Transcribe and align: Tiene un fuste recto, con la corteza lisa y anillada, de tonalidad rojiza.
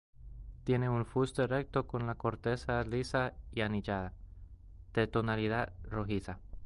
Tiene 0.63 0.89
un 0.89 1.05
fuste 1.05 1.45
recto, 1.45 1.85
con 1.85 2.07
la 2.07 2.15
corteza 2.15 2.81
lisa 2.83 3.35
y 3.51 3.61
anillada, 3.61 4.13
de 4.95 5.05
tonalidad 5.05 5.73
rojiza. 5.83 6.39